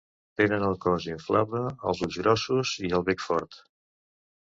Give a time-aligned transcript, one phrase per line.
[0.39, 3.59] Tenen el cos inflable, els ulls grossos, el bec fort.